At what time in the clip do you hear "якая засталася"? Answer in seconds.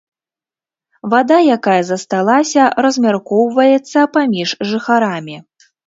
1.57-2.61